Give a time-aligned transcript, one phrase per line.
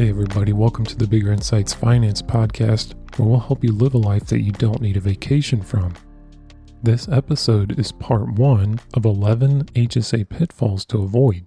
[0.00, 3.98] Hey, everybody, welcome to the Bigger Insights Finance Podcast, where we'll help you live a
[3.98, 5.92] life that you don't need a vacation from.
[6.82, 11.44] This episode is part one of 11 HSA pitfalls to avoid.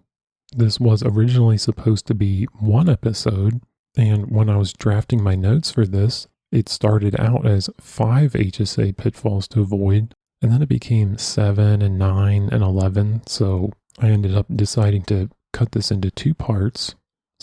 [0.55, 3.59] This was originally supposed to be one episode,
[3.97, 8.95] and when I was drafting my notes for this, it started out as five HSA
[8.97, 13.23] pitfalls to avoid, and then it became seven and nine and 11.
[13.25, 16.93] So I ended up deciding to cut this into two parts.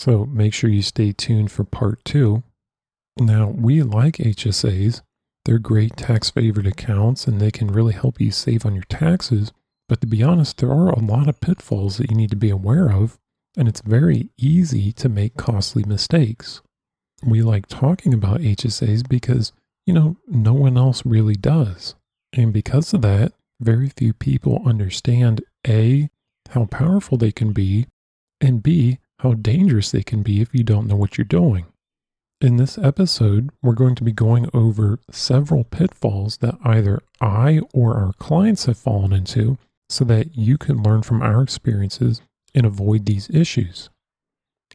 [0.01, 2.41] So make sure you stay tuned for part two.
[3.19, 5.03] Now, we like HSAs.
[5.45, 9.51] They're great tax favored accounts and they can really help you save on your taxes.
[9.87, 12.49] But to be honest, there are a lot of pitfalls that you need to be
[12.49, 13.19] aware of,
[13.55, 16.63] and it's very easy to make costly mistakes.
[17.23, 19.51] We like talking about HSAs because,
[19.85, 21.93] you know, no one else really does.
[22.33, 26.09] And because of that, very few people understand A,
[26.49, 27.85] how powerful they can be,
[28.39, 31.65] and B, how dangerous they can be if you don't know what you're doing.
[32.41, 37.97] In this episode, we're going to be going over several pitfalls that either I or
[37.97, 42.23] our clients have fallen into so that you can learn from our experiences
[42.55, 43.91] and avoid these issues.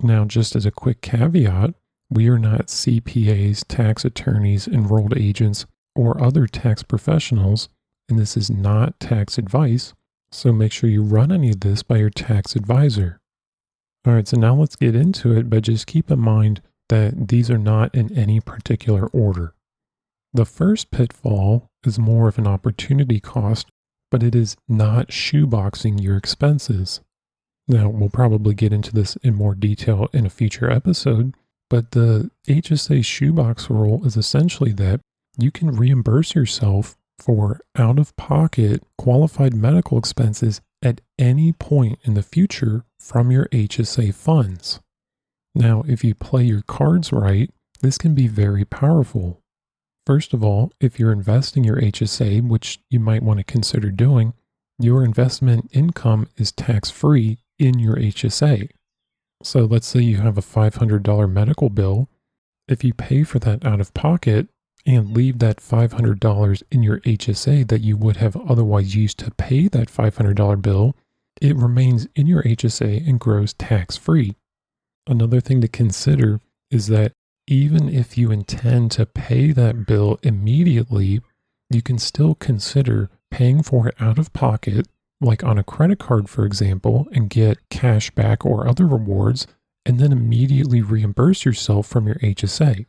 [0.01, 1.75] Now, just as a quick caveat,
[2.09, 5.67] we are not CPAs, tax attorneys, enrolled agents,
[5.97, 7.69] or other tax professionals,
[8.09, 9.93] and this is not tax advice,
[10.31, 13.19] so make sure you run any of this by your tax advisor.
[14.07, 17.51] All right, so now let's get into it, but just keep in mind that these
[17.51, 19.55] are not in any particular order.
[20.33, 23.67] The first pitfall is more of an opportunity cost
[24.11, 27.01] but it is not shoeboxing your expenses.
[27.69, 31.35] Now, we'll probably get into this in more detail in a future episode,
[31.69, 35.01] but the HSA shoebox rule is essentially that
[35.37, 42.15] you can reimburse yourself for out of pocket qualified medical expenses at any point in
[42.15, 44.81] the future from your HSA funds.
[45.55, 47.51] Now, if you play your cards right,
[47.81, 49.41] this can be very powerful.
[50.07, 54.35] First of all, if you're investing your HSA, which you might want to consider doing,
[54.79, 58.69] your investment income is tax free in your HSA.
[59.43, 62.09] So let's say you have a $500 medical bill.
[62.69, 64.49] If you pay for that out of pocket
[64.87, 69.67] and leave that $500 in your HSA that you would have otherwise used to pay
[69.69, 70.95] that $500 bill,
[71.43, 74.37] it remains in your HSA and grows tax free.
[75.07, 77.13] Another thing to consider is that
[77.49, 81.21] even if you intend to pay that bill immediately,
[81.71, 84.87] you can still consider paying for it out of pocket,
[85.21, 89.47] like on a credit card, for example, and get cash back or other rewards,
[89.85, 92.87] and then immediately reimburse yourself from your HSA.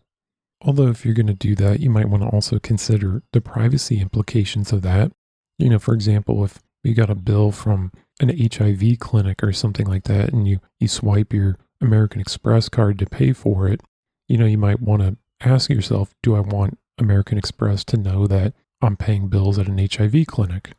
[0.62, 4.02] Although, if you're going to do that, you might want to also consider the privacy
[4.02, 5.12] implications of that.
[5.60, 9.86] You know, for example, if you got a bill from an HIV clinic or something
[9.86, 13.82] like that, and you, you swipe your American Express card to pay for it,
[14.28, 18.26] you know, you might want to ask yourself, do I want American Express to know
[18.28, 20.72] that I'm paying bills at an HIV clinic?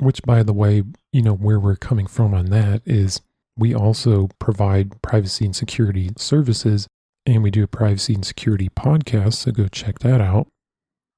[0.00, 3.20] Which, by the way, you know, where we're coming from on that is
[3.56, 6.88] we also provide privacy and security services
[7.34, 9.34] and we do a privacy and security podcast.
[9.34, 10.48] So go check that out.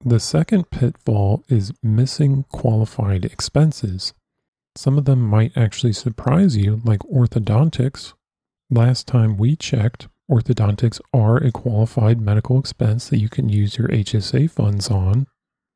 [0.05, 4.15] The second pitfall is missing qualified expenses.
[4.77, 8.15] Some of them might actually surprise you, like orthodontics.
[8.71, 13.89] Last time we checked, Orthodontics are a qualified medical expense that you can use your
[13.89, 15.27] HSA funds on.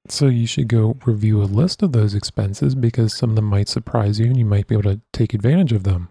[0.08, 3.68] So you should go review a list of those expenses because some of them might
[3.68, 6.10] surprise you and you might be able to take advantage of them.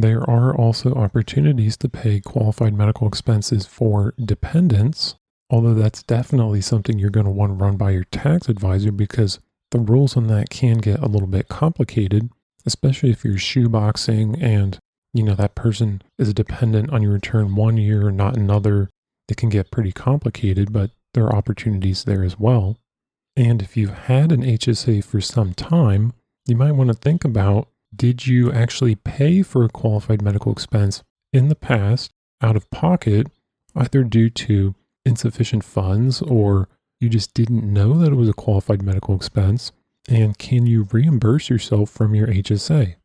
[0.00, 5.14] There are also opportunities to pay qualified medical expenses for dependents,
[5.48, 9.38] although that's definitely something you're going to want to run by your tax advisor because
[9.70, 12.28] the rules on that can get a little bit complicated,
[12.66, 14.80] especially if you're shoeboxing and
[15.12, 18.90] you know, that person is a dependent on your return one year, not another.
[19.28, 22.76] It can get pretty complicated, but there are opportunities there as well.
[23.36, 26.14] And if you've had an HSA for some time,
[26.46, 31.02] you might want to think about did you actually pay for a qualified medical expense
[31.32, 32.10] in the past
[32.40, 33.28] out of pocket,
[33.74, 34.74] either due to
[35.04, 36.68] insufficient funds or
[37.00, 39.72] you just didn't know that it was a qualified medical expense?
[40.08, 42.96] And can you reimburse yourself from your HSA?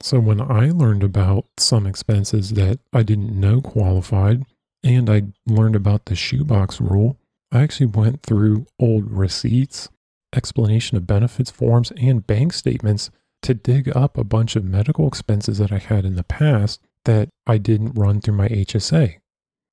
[0.00, 4.44] So when I learned about some expenses that I didn't know qualified,
[4.84, 7.18] and I learned about the shoebox rule,
[7.50, 9.88] I actually went through old receipts,
[10.34, 13.10] explanation of benefits forms, and bank statements
[13.42, 17.28] to dig up a bunch of medical expenses that I had in the past that
[17.46, 19.16] I didn't run through my HSA.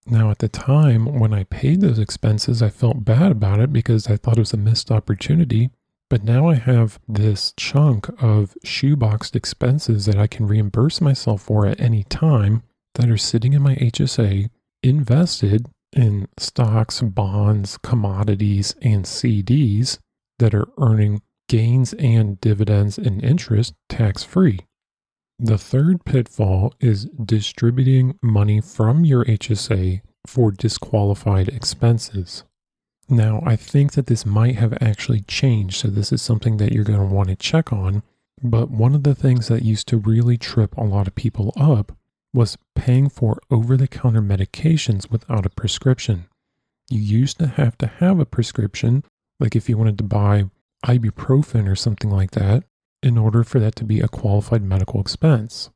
[0.08, 4.08] Now, at the time when I paid those expenses, I felt bad about it because
[4.08, 5.72] I thought it was a missed opportunity
[6.10, 11.66] but now I have this chunk of shoeboxed expenses that I can reimburse myself for
[11.66, 12.64] at any time
[12.94, 14.50] that are sitting in my HSA
[14.84, 19.98] invested in stocks, bonds, commodities, and CDs
[20.38, 24.60] that are earning gains and dividends and interest tax free.
[25.38, 32.44] The third pitfall is distributing money from your HSA for disqualified expenses.
[33.10, 36.84] Now, I think that this might have actually changed, so this is something that you're
[36.84, 38.02] going to want to check on.
[38.42, 41.92] But one of the things that used to really trip a lot of people up
[42.34, 46.26] was paying for over the counter medications without a prescription.
[46.90, 49.04] You used to have to have a prescription,
[49.40, 50.50] like if you wanted to buy
[50.86, 52.64] ibuprofen or something like that,
[53.04, 55.70] in order for that to be a qualified medical expense.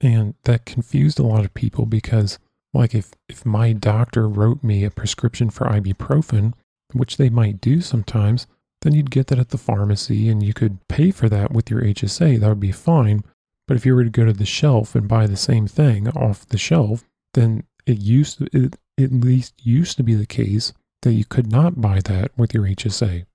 [0.00, 2.38] And that confused a lot of people because,
[2.72, 6.54] like, if, if my doctor wrote me a prescription for ibuprofen,
[6.92, 8.46] which they might do sometimes,
[8.82, 11.82] then you'd get that at the pharmacy and you could pay for that with your
[11.82, 12.40] HSA.
[12.40, 13.22] That would be fine.
[13.68, 16.48] But if you were to go to the shelf and buy the same thing off
[16.48, 17.04] the shelf,
[17.34, 20.72] then it used to, it at least used to be the case
[21.02, 23.26] that you could not buy that with your HSA.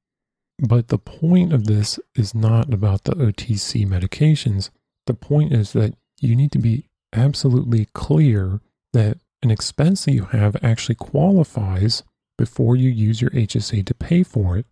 [0.60, 4.70] But the point of this is not about the OTC medications.
[5.06, 8.62] The point is that you need to be absolutely clear
[8.94, 12.04] that an expense that you have actually qualifies
[12.38, 14.66] before you use your HSA to pay for it.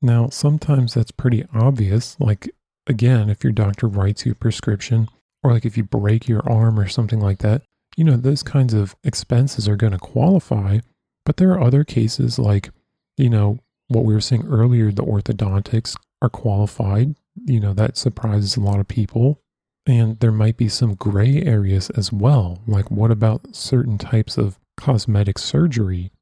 [0.00, 2.16] Now, sometimes that's pretty obvious.
[2.18, 2.50] Like,
[2.86, 5.08] again, if your doctor writes you a prescription,
[5.42, 7.62] or like if you break your arm or something like that,
[7.96, 10.80] you know, those kinds of expenses are going to qualify.
[11.24, 12.70] But there are other cases like,
[13.16, 13.58] you know,
[13.92, 17.14] what we were saying earlier, the orthodontics are qualified.
[17.44, 19.40] You know, that surprises a lot of people.
[19.86, 22.62] And there might be some gray areas as well.
[22.66, 26.12] Like, what about certain types of cosmetic surgery?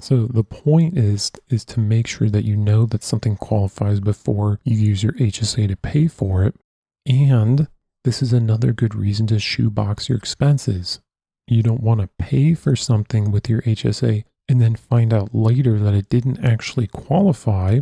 [0.00, 4.60] So the point is is to make sure that you know that something qualifies before
[4.62, 6.54] you use your HSA to pay for it.
[7.06, 7.68] And
[8.04, 11.00] this is another good reason to shoebox your expenses.
[11.46, 15.78] You don't want to pay for something with your HSA and then find out later
[15.78, 17.80] that it didn't actually qualify,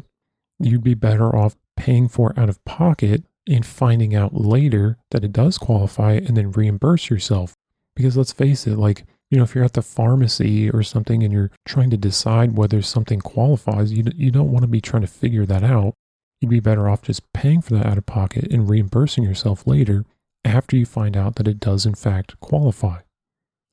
[0.59, 5.25] you'd be better off paying for it out of pocket and finding out later that
[5.25, 7.55] it does qualify and then reimburse yourself.
[7.95, 11.33] Because let's face it, like, you know, if you're at the pharmacy or something and
[11.33, 15.09] you're trying to decide whether something qualifies, you, you don't want to be trying to
[15.09, 15.95] figure that out.
[16.41, 20.05] You'd be better off just paying for that out of pocket and reimbursing yourself later
[20.45, 23.01] after you find out that it does in fact qualify.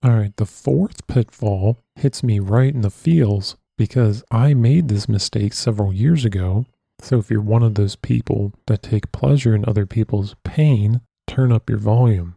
[0.03, 5.07] All right, the fourth pitfall hits me right in the feels because I made this
[5.07, 6.65] mistake several years ago.
[6.99, 11.51] So if you're one of those people that take pleasure in other people's pain, turn
[11.51, 12.35] up your volume.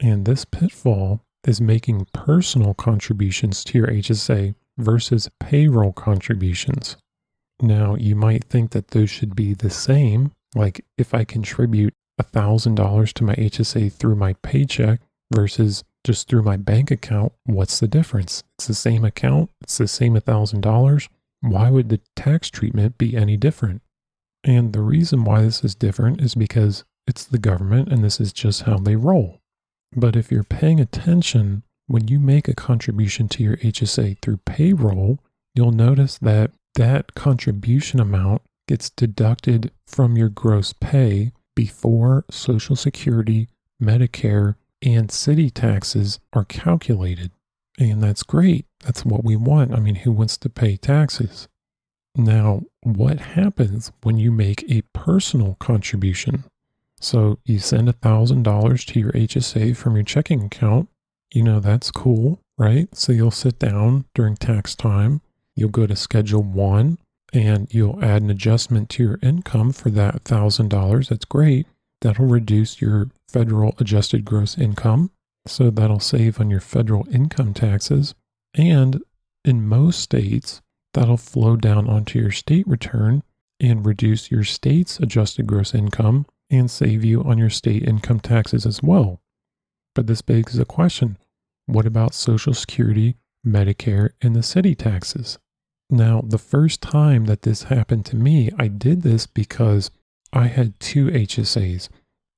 [0.00, 6.96] And this pitfall is making personal contributions to your HSA versus payroll contributions.
[7.60, 10.32] Now, you might think that those should be the same.
[10.54, 15.00] Like if I contribute $1,000 to my HSA through my paycheck
[15.32, 18.42] versus just through my bank account, what's the difference?
[18.58, 21.08] It's the same account, it's the same $1,000.
[21.40, 23.82] Why would the tax treatment be any different?
[24.44, 28.32] And the reason why this is different is because it's the government and this is
[28.32, 29.40] just how they roll.
[29.96, 35.18] But if you're paying attention, when you make a contribution to your HSA through payroll,
[35.54, 43.48] you'll notice that that contribution amount gets deducted from your gross pay before Social Security,
[43.80, 47.30] Medicare, and city taxes are calculated.
[47.78, 48.66] And that's great.
[48.84, 49.72] That's what we want.
[49.72, 51.48] I mean, who wants to pay taxes?
[52.14, 56.44] Now, what happens when you make a personal contribution?
[57.00, 60.88] So you send $1,000 to your HSA from your checking account.
[61.32, 62.94] You know, that's cool, right?
[62.94, 65.20] So you'll sit down during tax time.
[65.56, 66.98] You'll go to Schedule 1
[67.32, 71.08] and you'll add an adjustment to your income for that $1,000.
[71.08, 71.66] That's great.
[72.00, 75.10] That'll reduce your federal adjusted gross income.
[75.44, 78.14] So that'll save on your federal income taxes.
[78.54, 79.02] And
[79.44, 80.62] in most states,
[80.92, 83.24] that'll flow down onto your state return
[83.58, 88.64] and reduce your state's adjusted gross income and save you on your state income taxes
[88.66, 89.20] as well.
[89.96, 91.18] But this begs the question
[91.66, 95.38] what about Social Security, Medicare, and the city taxes?
[95.90, 99.90] Now, the first time that this happened to me, I did this because
[100.32, 101.88] I had two HSAs.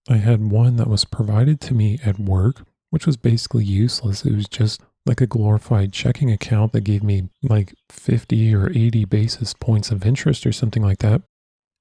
[0.09, 4.25] I had one that was provided to me at work, which was basically useless.
[4.25, 9.05] It was just like a glorified checking account that gave me like 50 or 80
[9.05, 11.23] basis points of interest or something like that.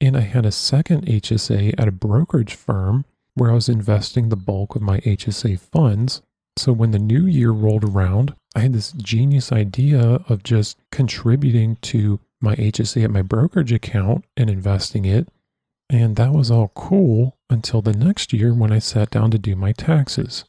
[0.02, 3.06] And I had a second HSA at a brokerage firm
[3.36, 6.22] where I was investing the bulk of my HSA funds.
[6.58, 11.78] So when the new year rolled around, I had this genius idea of just contributing
[11.84, 15.28] to my HSA at my brokerage account and investing it
[15.90, 19.56] and that was all cool until the next year when I sat down to do
[19.56, 20.46] my taxes.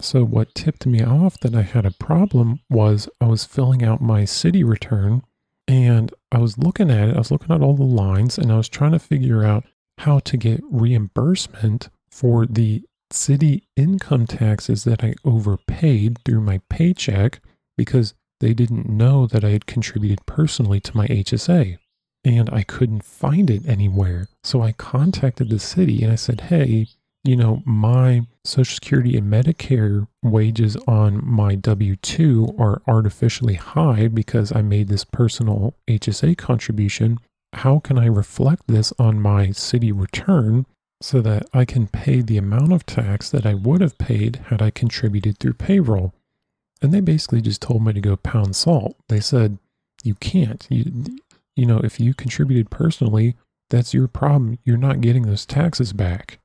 [0.00, 4.00] So, what tipped me off that I had a problem was I was filling out
[4.00, 5.22] my city return
[5.66, 7.14] and I was looking at it.
[7.14, 9.64] I was looking at all the lines and I was trying to figure out
[9.98, 17.40] how to get reimbursement for the city income taxes that I overpaid through my paycheck
[17.76, 21.78] because they didn't know that I had contributed personally to my HSA.
[22.24, 24.28] And I couldn't find it anywhere.
[24.44, 26.88] So I contacted the city and I said, hey,
[27.24, 34.08] you know, my Social Security and Medicare wages on my W 2 are artificially high
[34.08, 37.18] because I made this personal HSA contribution.
[37.54, 40.66] How can I reflect this on my city return
[41.00, 44.62] so that I can pay the amount of tax that I would have paid had
[44.62, 46.14] I contributed through payroll?
[46.80, 48.96] And they basically just told me to go pound salt.
[49.08, 49.58] They said,
[50.04, 50.66] you can't.
[50.70, 50.84] You,
[51.58, 53.36] you know, if you contributed personally,
[53.68, 54.58] that's your problem.
[54.64, 56.38] You're not getting those taxes back.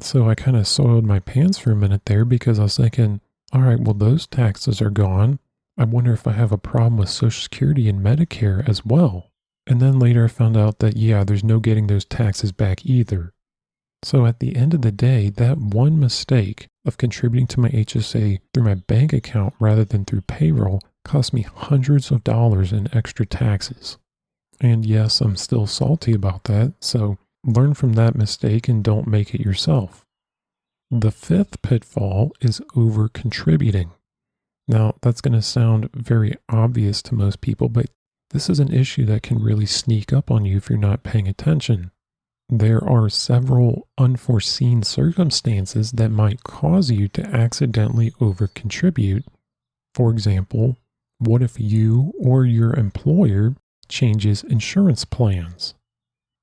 [0.00, 3.20] So I kind of soiled my pants for a minute there because I was thinking,
[3.52, 5.38] all right, well, those taxes are gone.
[5.76, 9.30] I wonder if I have a problem with Social Security and Medicare as well.
[9.66, 13.32] And then later I found out that, yeah, there's no getting those taxes back either.
[14.02, 18.40] So at the end of the day, that one mistake of contributing to my HSA
[18.52, 23.26] through my bank account rather than through payroll cost me hundreds of dollars in extra
[23.26, 23.98] taxes.
[24.60, 29.34] And yes, I'm still salty about that, so learn from that mistake and don't make
[29.34, 30.04] it yourself.
[30.90, 33.90] The fifth pitfall is over contributing.
[34.66, 37.86] Now, that's going to sound very obvious to most people, but
[38.30, 41.28] this is an issue that can really sneak up on you if you're not paying
[41.28, 41.90] attention.
[42.50, 49.24] There are several unforeseen circumstances that might cause you to accidentally over contribute.
[49.94, 50.78] For example,
[51.18, 53.54] what if you or your employer
[53.88, 55.74] changes insurance plans?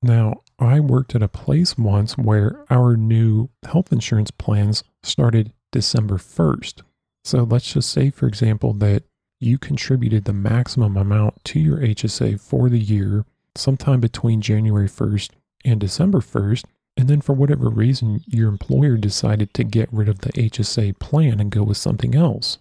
[0.02, 6.16] Now, I worked at a place once where our new health insurance plans started December
[6.16, 6.82] 1st.
[7.24, 9.02] So let's just say, for example, that
[9.40, 13.24] you contributed the maximum amount to your HSA for the year
[13.54, 15.30] sometime between January 1st
[15.64, 16.64] and December 1st.
[16.96, 21.40] And then for whatever reason, your employer decided to get rid of the HSA plan
[21.40, 22.58] and go with something else.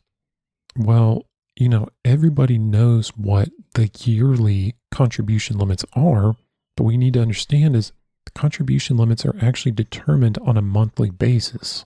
[0.75, 1.23] Well,
[1.55, 6.35] you know, everybody knows what the yearly contribution limits are,
[6.75, 7.93] but we need to understand is
[8.25, 11.85] the contribution limits are actually determined on a monthly basis.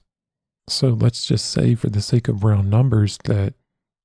[0.68, 3.54] So let's just say, for the sake of round numbers, that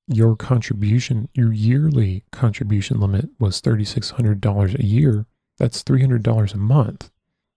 [0.07, 5.27] your contribution, your yearly contribution limit was $3,600 a year.
[5.59, 7.11] That's $300 a month.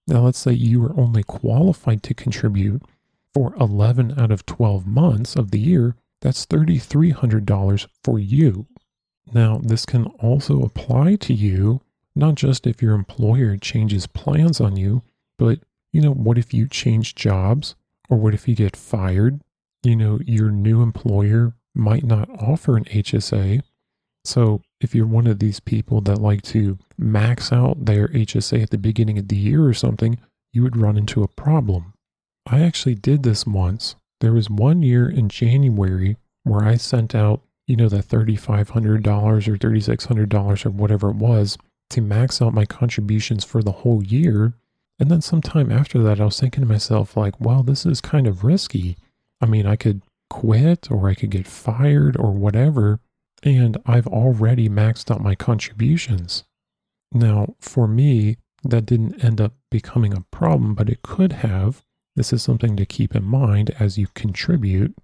[0.07, 2.81] Now, let's say you were only qualified to contribute
[3.33, 5.95] for 11 out of 12 months of the year.
[6.21, 8.67] That's $3,300 for you.
[9.33, 11.81] Now, this can also apply to you,
[12.15, 15.03] not just if your employer changes plans on you,
[15.37, 15.59] but,
[15.91, 17.75] you know, what if you change jobs
[18.09, 19.41] or what if you get fired?
[19.83, 23.61] You know, your new employer might not offer an HSA.
[24.25, 28.69] So if you're one of these people that like to max out their HSA at
[28.71, 30.17] the beginning of the year or something,
[30.51, 31.93] you would run into a problem.
[32.45, 33.95] I actually did this once.
[34.19, 39.57] There was one year in January where I sent out, you know, the $3,500 or
[39.57, 41.57] $3,600 or whatever it was
[41.89, 44.53] to max out my contributions for the whole year.
[44.99, 48.27] And then sometime after that, I was thinking to myself, like, well, this is kind
[48.27, 48.97] of risky.
[49.39, 52.99] I mean, I could quit or I could get fired or whatever
[53.43, 56.43] and I've already maxed out my contributions.
[57.11, 61.83] Now, for me, that didn't end up becoming a problem, but it could have.
[62.17, 64.95] This is something to keep in mind as you contribute.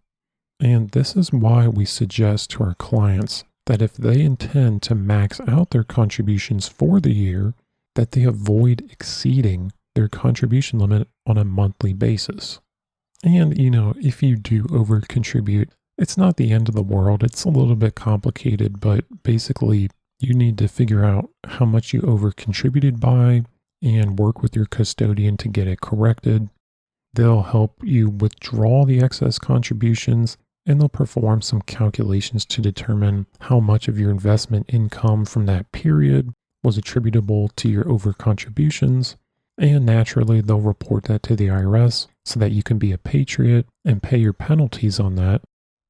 [0.60, 5.40] And this is why we suggest to our clients that if they intend to max
[5.48, 7.54] out their contributions for the year,
[7.94, 12.60] that they avoid exceeding their contribution limit on a monthly basis.
[13.24, 17.24] And, you know, if you do over contribute, it's not the end of the world.
[17.24, 22.02] It's a little bit complicated, but basically, you need to figure out how much you
[22.02, 23.44] over contributed by
[23.84, 26.50] and work with your custodian to get it corrected.
[27.14, 33.60] They'll help you withdraw the excess contributions and they'll perform some calculations to determine how
[33.60, 39.18] much of your investment income from that period was attributable to your over contributions.
[39.58, 43.68] And naturally, they'll report that to the IRS so that you can be a patriot
[43.86, 45.42] and pay your penalties on that.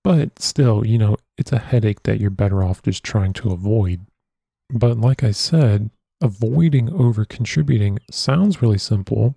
[0.03, 4.05] But still, you know, it's a headache that you're better off just trying to avoid.
[4.69, 9.35] But like I said, avoiding over contributing sounds really simple,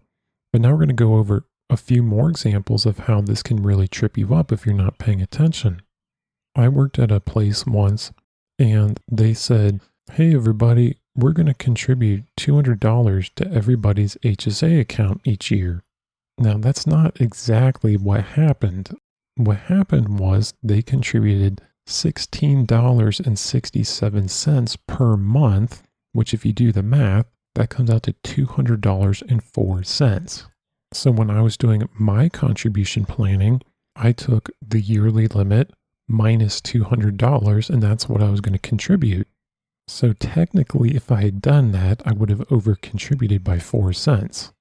[0.53, 3.63] but now we're going to go over a few more examples of how this can
[3.63, 5.83] really trip you up if you're not paying attention.
[6.55, 8.13] I worked at a place once
[8.59, 9.81] and they said,
[10.13, 15.83] Hey, everybody, we're going to contribute $200 to everybody's HSA account each year.
[16.39, 18.97] Now, that's not exactly what happened.
[19.37, 25.83] what happened was they contributed $16.67 per month,
[26.13, 30.47] which, if you do the math, that comes out to $200.04.
[30.93, 33.61] So when I was doing my contribution planning,
[33.95, 35.73] I took the yearly limit
[36.09, 39.27] minus $200, and that's what I was going to contribute.
[39.89, 44.53] So technically, if I had done that, I would have over contributed by 4 cents.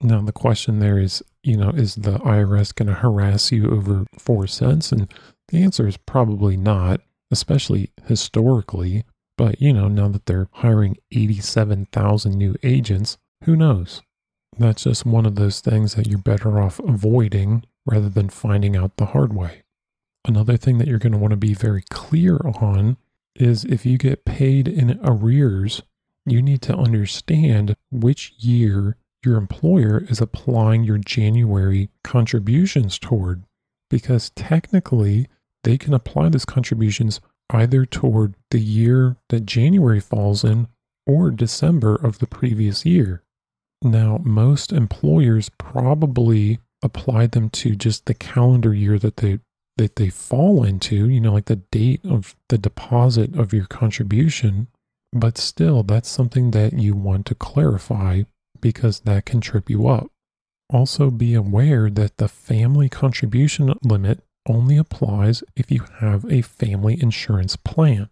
[0.00, 4.04] Now, the question there is, you know, is the IRS going to harass you over
[4.18, 4.92] 4 cents?
[4.92, 5.12] And
[5.48, 9.04] the answer is probably not, especially historically.
[9.36, 14.02] But, you know, now that they're hiring 87,000 new agents, who knows?
[14.58, 18.96] That's just one of those things that you're better off avoiding rather than finding out
[18.96, 19.62] the hard way.
[20.26, 22.96] Another thing that you're going to want to be very clear on
[23.34, 25.82] is if you get paid in arrears,
[26.24, 33.42] you need to understand which year your employer is applying your January contributions toward.
[33.90, 35.28] Because technically,
[35.64, 37.20] they can apply those contributions
[37.50, 40.68] either toward the year that January falls in
[41.06, 43.23] or December of the previous year.
[43.84, 49.40] Now, most employers probably apply them to just the calendar year that they
[49.76, 54.68] that they fall into, you know, like the date of the deposit of your contribution.
[55.12, 58.22] But still, that's something that you want to clarify
[58.60, 60.06] because that can trip you up.
[60.72, 67.00] Also, be aware that the family contribution limit only applies if you have a family
[67.00, 68.08] insurance plan.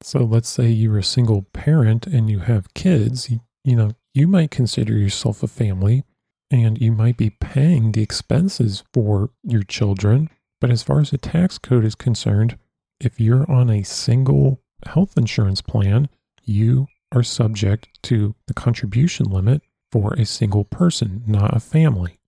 [0.00, 4.26] So, let's say you're a single parent and you have kids, you, you know, you
[4.26, 6.04] might consider yourself a family
[6.50, 10.28] and you might be paying the expenses for your children.
[10.60, 12.58] But as far as the tax code is concerned,
[13.00, 16.08] if you're on a single health insurance plan,
[16.44, 22.18] you are subject to the contribution limit for a single person, not a family.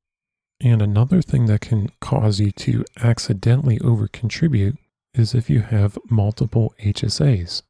[0.61, 4.79] And another thing that can cause you to accidentally overcontribute
[5.13, 7.63] is if you have multiple HSAs.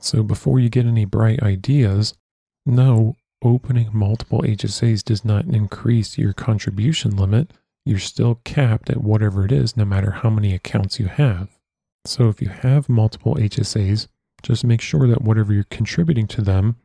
[0.00, 2.14] So before you get any bright ideas,
[2.66, 7.52] know opening multiple HSAs does not increase your contribution limit.
[7.84, 11.48] You're still capped at whatever it is, no matter how many accounts you have.
[12.04, 14.06] So if you have multiple HSAs,
[14.42, 16.76] just make sure that whatever you're contributing to them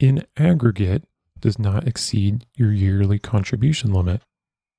[0.00, 1.04] in aggregate
[1.40, 4.22] does not exceed your yearly contribution limit.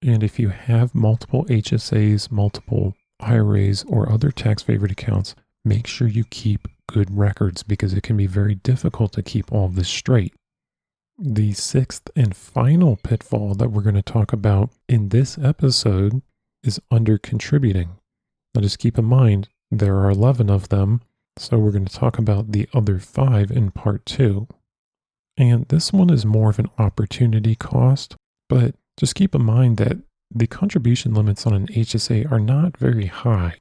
[0.01, 6.07] And if you have multiple HSAs, multiple IRAs, or other tax favored accounts, make sure
[6.07, 10.33] you keep good records because it can be very difficult to keep all this straight.
[11.17, 16.21] The sixth and final pitfall that we're going to talk about in this episode
[16.61, 17.95] is under contributing.
[18.53, 20.99] Now, just keep in mind, there are 11 of them,
[21.37, 24.49] so we're going to talk about the other five in part two.
[25.37, 28.17] And this one is more of an opportunity cost,
[28.49, 29.99] but just keep in mind that
[30.29, 33.59] the contribution limits on an HSA are not very high.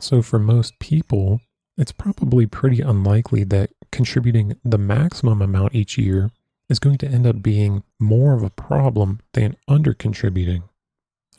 [0.00, 1.42] So, for most people,
[1.76, 6.30] it's probably pretty unlikely that contributing the maximum amount each year
[6.74, 10.64] is going to end up being more of a problem than under contributing.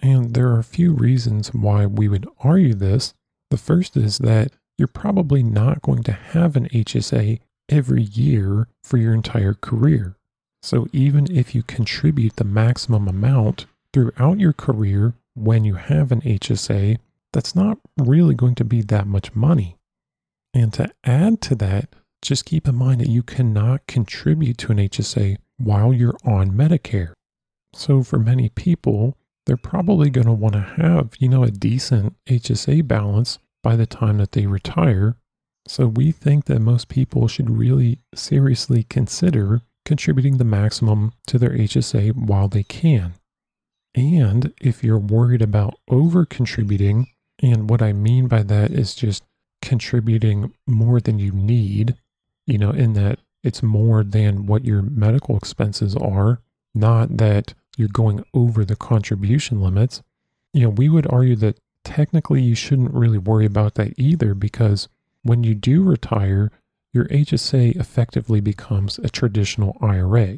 [0.02, 3.14] And there are a few reasons why we would argue this.
[3.50, 8.96] The first is that you're probably not going to have an HSA every year for
[8.96, 10.16] your entire career.
[10.64, 16.22] So even if you contribute the maximum amount throughout your career when you have an
[16.22, 16.98] HSA,
[17.34, 19.76] that's not really going to be that much money.
[20.54, 21.94] And to add to that,
[22.26, 27.14] just keep in mind that you cannot contribute to an HSA while you're on Medicare.
[27.74, 32.16] So for many people, they're probably going to want to have, you know, a decent
[32.28, 35.18] HSA balance by the time that they retire.
[35.68, 41.52] So we think that most people should really seriously consider contributing the maximum to their
[41.52, 43.14] HSA while they can.
[43.94, 47.08] And if you're worried about over contributing,
[47.42, 49.24] and what I mean by that is just
[49.62, 51.96] contributing more than you need,
[52.46, 56.42] you know, in that it's more than what your medical expenses are,
[56.74, 60.02] not that you're going over the contribution limits.
[60.54, 64.88] You know, we would argue that technically you shouldn't really worry about that either because
[65.24, 66.52] when you do retire,
[66.94, 70.38] your HSA effectively becomes a traditional IRA.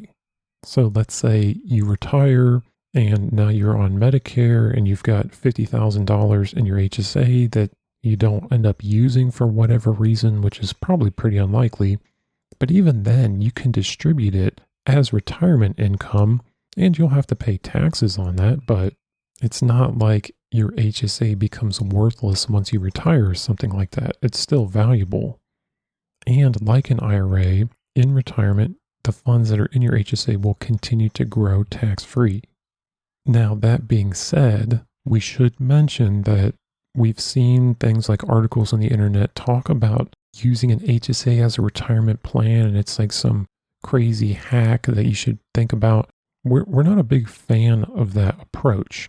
[0.64, 2.62] So let's say you retire
[2.94, 7.70] and now you're on Medicare and you've got $50,000 in your HSA that
[8.02, 11.98] you don't end up using for whatever reason, which is probably pretty unlikely.
[12.58, 16.42] But even then, you can distribute it as retirement income
[16.76, 18.66] and you'll have to pay taxes on that.
[18.66, 18.94] But
[19.42, 24.16] it's not like your HSA becomes worthless once you retire or something like that.
[24.22, 25.40] It's still valuable.
[26.26, 31.08] And like an IRA, in retirement, the funds that are in your HSA will continue
[31.10, 32.42] to grow tax free.
[33.26, 36.54] Now, that being said, We should mention that
[36.98, 41.62] we've seen things like articles on the internet talk about using an HSA as a
[41.62, 43.46] retirement plan, and it's like some
[43.82, 46.10] crazy hack that you should think about.
[46.44, 49.08] We're, we're not a big fan of that approach.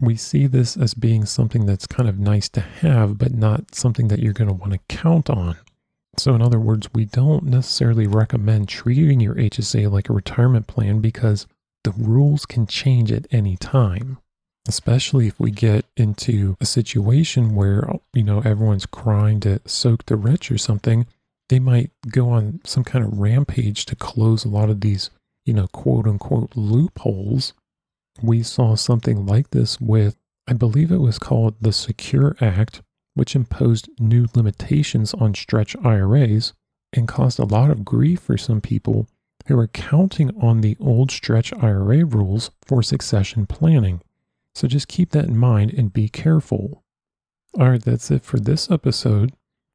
[0.00, 4.08] We see this as being something that's kind of nice to have, but not something
[4.08, 5.56] that you're going to want to count on.
[6.18, 11.00] So, in other words, we don't necessarily recommend treating your HSA like a retirement plan
[11.00, 11.46] because
[11.84, 14.18] the rules can change at any time,
[14.66, 20.16] especially if we get into a situation where, you know, everyone's crying to soak the
[20.16, 21.06] rich or something.
[21.48, 25.10] They might go on some kind of rampage to close a lot of these,
[25.44, 27.52] you know, quote unquote loopholes
[28.22, 32.82] we saw something like this with, I believe it was called the Secure Act,
[33.14, 36.52] which imposed new limitations on stretch IRAs
[36.92, 39.08] and caused a lot of grief for some people
[39.46, 44.00] who were counting on the old stretch IRA rules for succession planning.
[44.56, 46.82] So just keep that in mind and be careful.
[47.58, 49.34] All right, that's it for this episode.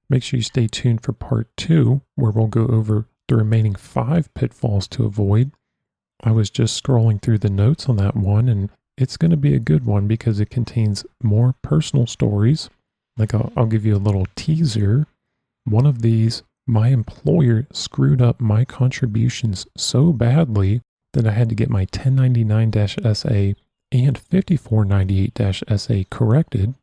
[0.09, 4.33] Make sure you stay tuned for part two, where we'll go over the remaining five
[4.33, 5.51] pitfalls to avoid
[6.23, 9.55] I was just scrolling through the notes on that one, and it's going to be
[9.55, 12.69] a good one because it contains more personal stories.
[13.17, 15.07] Like, I'll, I'll give you a little teaser.
[15.65, 20.81] One of these, my employer screwed up my contributions so badly
[21.13, 23.53] that I had to get my 1099 SA
[23.91, 26.75] and 5498 SA corrected.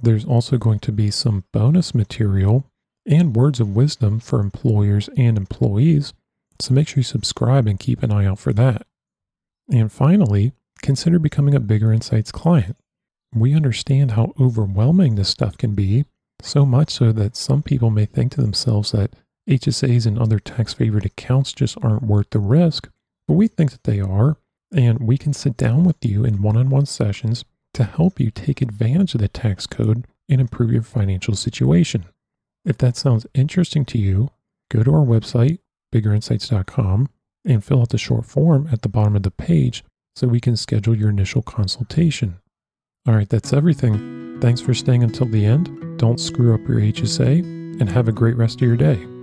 [0.00, 2.66] There's also going to be some bonus material
[3.06, 6.12] and words of wisdom for employers and employees
[6.60, 8.86] so make sure you subscribe and keep an eye out for that.
[9.70, 10.52] And finally,
[10.82, 12.76] consider becoming a Bigger Insights client.
[13.34, 16.04] We understand how overwhelming this stuff can be,
[16.40, 19.14] so much so that some people may think to themselves that
[19.48, 22.88] HSAs and other tax favored accounts just aren't worth the risk,
[23.26, 24.36] but we think that they are,
[24.72, 28.30] and we can sit down with you in one on one sessions to help you
[28.30, 32.06] take advantage of the tax code and improve your financial situation.
[32.64, 34.30] If that sounds interesting to you,
[34.70, 35.58] go to our website,
[35.94, 37.08] biggerinsights.com
[37.44, 39.84] and fill out the short form at the bottom of the page
[40.16, 42.38] so we can schedule your initial consultation.
[43.06, 44.38] All right, that's everything.
[44.40, 45.98] Thanks for staying until the end.
[45.98, 47.40] Don't screw up your HSA
[47.80, 49.13] and have a great rest of your day.